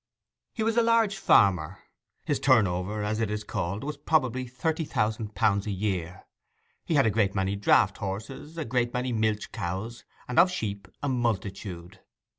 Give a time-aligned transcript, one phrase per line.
[0.51, 1.77] He was a large farmer.
[2.25, 6.25] His turnover, as it is called, was probably thirty thousand pounds a year.
[6.83, 10.87] He had a great many draught horses, a great many milch cows, and of sheep
[11.03, 11.99] a multitude.